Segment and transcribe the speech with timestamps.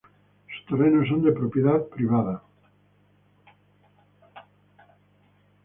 [0.47, 2.41] Sus terrenos son de propiedad privada.